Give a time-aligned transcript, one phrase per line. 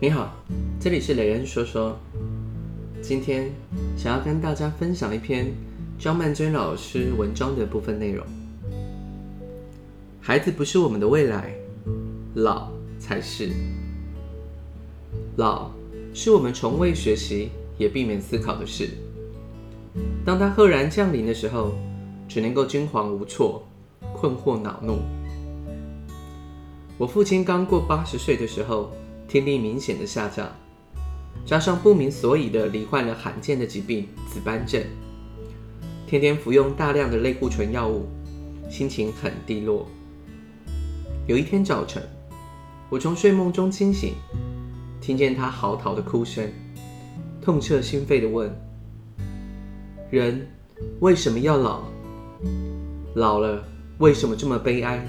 [0.00, 0.32] 你好，
[0.78, 1.98] 这里是雷恩说说。
[3.02, 3.50] 今天
[3.96, 5.52] 想要跟大家分享一篇
[5.98, 8.24] 张曼娟老师文章的部分内容。
[10.20, 11.52] 孩子不是我们的未来，
[12.34, 13.50] 老才是。
[15.34, 15.72] 老
[16.14, 18.90] 是我们从未学习也避免思考的事。
[20.24, 21.72] 当它赫然降临的时候，
[22.28, 23.66] 只能够惊惶无措、
[24.14, 25.00] 困惑恼怒。
[26.96, 28.92] 我父亲刚过八十岁的时候，
[29.28, 30.50] 听力明显的下降，
[31.44, 34.82] 加上不明所以的罹患了罕见的疾病紫斑症，
[36.06, 38.06] 天天服用大量的类固醇药物，
[38.70, 39.86] 心情很低落。
[41.26, 42.02] 有一天早晨，
[42.88, 44.14] 我从睡梦中惊醒，
[44.98, 46.50] 听见他嚎啕的哭声，
[47.42, 48.50] 痛彻心扉的问
[50.10, 50.48] ：“人
[51.00, 51.82] 为什么要老？
[53.14, 53.62] 老了
[53.98, 55.06] 为什么这么悲哀？”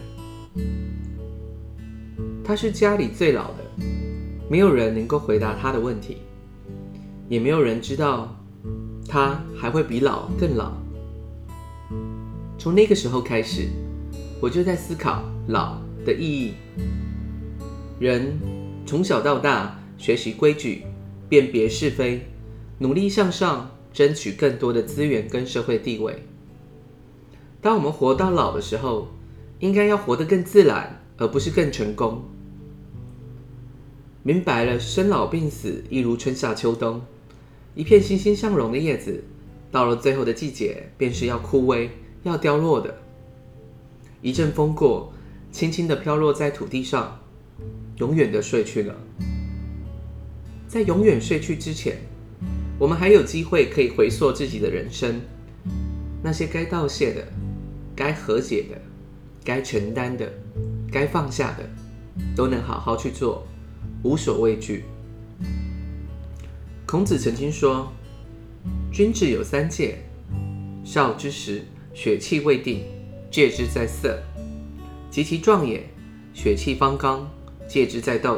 [2.44, 3.69] 他是家里最老的。
[4.49, 6.17] 没有人能够回答他的问题，
[7.27, 8.36] 也没有人知道
[9.08, 10.73] 他还会比老更老。
[12.58, 13.67] 从那个时候开始，
[14.41, 16.53] 我就在思考老的意义。
[18.00, 18.39] 人
[18.88, 20.84] 从小到大学习规矩，
[21.30, 22.25] 辨别是非，
[22.80, 26.23] 努力向上，争取更多的资源跟社会地位。
[27.61, 29.09] 当我们活到老的时候，
[29.59, 32.23] 应该要活得更自然，而不是更成功。
[34.22, 37.02] 明白了，生老病死一如春夏秋冬，
[37.73, 39.23] 一片欣欣向荣的叶子，
[39.72, 41.88] 到了最后的季节，便是要枯萎、
[42.23, 42.94] 要凋落的。
[44.22, 45.14] 一阵风过，
[45.53, 47.17] 轻轻地飘落在土地上，
[48.00, 48.94] 永远的睡去了。
[50.67, 51.97] 在永远睡去之前，
[52.78, 55.22] 我们还有机会可以回溯自己的人生，
[56.22, 57.25] 那些该道谢的、
[57.95, 58.78] 该和解的、
[59.45, 60.30] 该承担的、
[60.92, 61.64] 该放下的，
[62.36, 63.47] 都能好好去做。
[64.03, 64.86] 无所畏惧。
[66.86, 67.92] 孔子曾经说
[68.91, 69.97] ：“君子有三戒，
[70.83, 72.84] 少之时，血气未定，
[73.29, 74.18] 戒之在色；
[75.12, 75.84] 及其壮也，
[76.34, 77.29] 血气方刚，
[77.68, 78.38] 戒之在斗；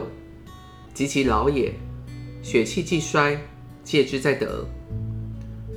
[0.93, 1.73] 及其老也，
[2.41, 3.39] 血气既衰，
[3.83, 4.65] 戒之在德。”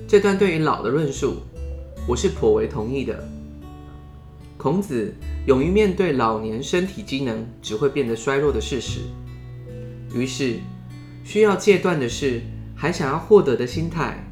[0.09, 1.43] 这段对于老的论述，
[2.09, 3.27] 我是颇为同意的。
[4.57, 5.15] 孔子
[5.47, 9.01] 勇于面对老年身体机能只会变得衰弱的事实。
[10.15, 10.59] 于是，
[11.25, 12.41] 需要戒断的是
[12.77, 14.25] 还想要获得的心态，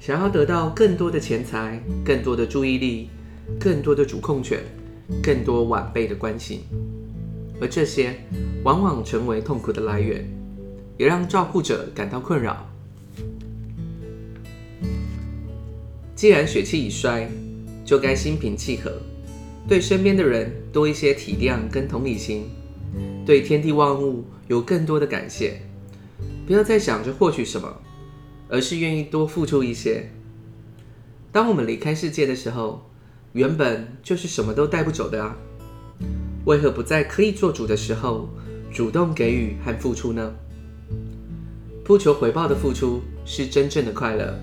[0.00, 3.10] 想要得到更多的钱财、更多的注意力、
[3.60, 4.60] 更多的主控权、
[5.22, 6.60] 更多晚辈的关心，
[7.60, 8.14] 而这些
[8.62, 10.26] 往往成为痛苦的来源，
[10.96, 12.66] 也让照顾者感到困扰。
[16.14, 17.28] 既然血气已衰，
[17.84, 18.90] 就该心平气和，
[19.68, 22.46] 对身边的人多一些体谅跟同理心。
[23.24, 25.62] 对天地万物有更多的感谢，
[26.46, 27.80] 不要再想着获取什么，
[28.48, 30.10] 而是愿意多付出一些。
[31.32, 32.88] 当我们离开世界的时候，
[33.32, 35.36] 原本就是什么都带不走的啊，
[36.44, 38.28] 为何不在可以做主的时候，
[38.72, 40.32] 主动给予和付出呢？
[41.82, 44.38] 不求回报的付出是真正的快乐，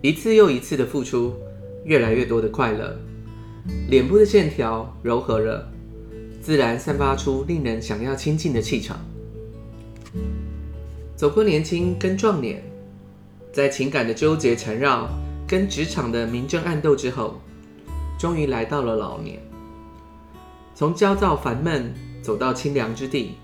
[0.00, 1.34] 一次又一次的付出，
[1.84, 2.98] 越来越多的快乐，
[3.88, 5.68] 脸部的线条柔和了。
[6.42, 8.98] 自然散发出令人想要亲近的气场。
[11.14, 12.60] 走过年轻跟壮年，
[13.52, 15.08] 在情感的纠结缠绕
[15.46, 17.40] 跟职场的明争暗斗之后，
[18.18, 19.38] 终于来到了老年。
[20.74, 23.36] 从焦躁烦闷走到清凉之地，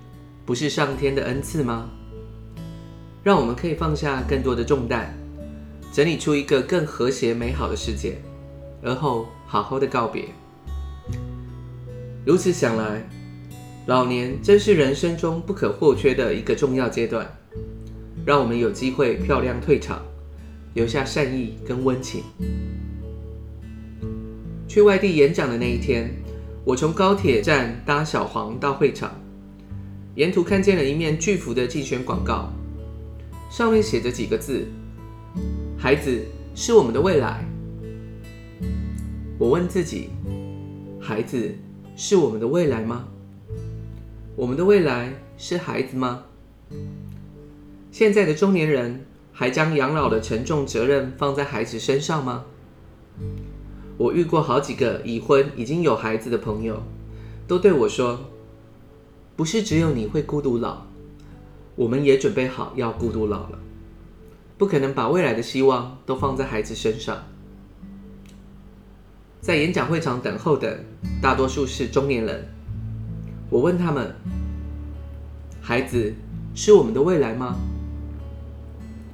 [0.44, 1.88] 不是上天的恩赐吗？
[3.22, 5.16] 让我们可以放下更多的重担，
[5.92, 8.18] 整理出一个更和谐美好的世界，
[8.82, 10.24] 而后好好的告别。
[12.24, 13.08] 如此想来，
[13.86, 17.26] 老年真是人生中不可或缺的一个重要阶段，
[18.26, 20.02] 让我们有机会漂亮退场，
[20.74, 22.22] 留下善意跟温情。
[24.66, 26.10] 去外地演讲的那一天，
[26.64, 29.10] 我从高铁站搭小黄到会场，
[30.14, 32.52] 沿途看见了一面巨幅的竞选广告，
[33.50, 34.66] 上面写着几个字
[35.78, 36.22] ：“孩子
[36.54, 37.42] 是我们的未来。”
[39.38, 40.10] 我问自己
[41.00, 41.50] ：“孩子？”
[42.00, 43.08] 是我们的未来吗？
[44.36, 46.22] 我们的未来是孩子吗？
[47.90, 52.44] 现在的中年人还将养老的沉重责任放在孩子身上吗？
[53.96, 56.80] 我遇过好几个已婚已经有孩子的朋友，
[57.48, 58.30] 都对我说
[59.34, 60.82] ：“不是只有你会孤独老，
[61.74, 63.58] 我们也准备好要孤独老了，
[64.56, 67.24] 不可能把未来的希望都放在孩子身上。”
[69.40, 70.78] 在演讲会场等候的
[71.22, 72.44] 大多数是中年人。
[73.50, 74.14] 我问他们
[75.62, 76.12] ：“孩子
[76.54, 77.56] 是我们的未来吗？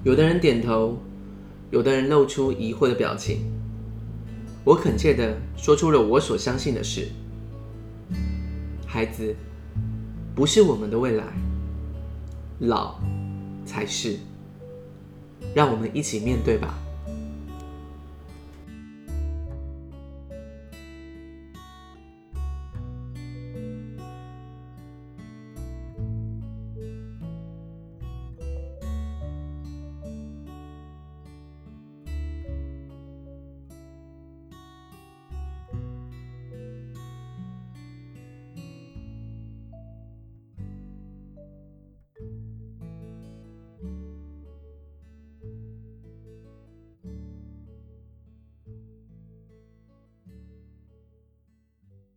[0.03, 0.99] 有的人点头，
[1.71, 3.45] 有的人露出疑惑的表情。
[4.65, 7.09] 我恳切地说出了我所相信的事：
[8.87, 9.35] 孩子
[10.35, 11.25] 不是我们的未来，
[12.61, 13.01] 老
[13.65, 14.19] 才是。
[15.55, 16.79] 让我们一起面对吧。